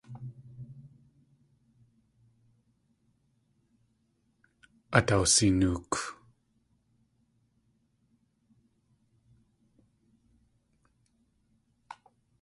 [4.97, 5.91] Át awsinook.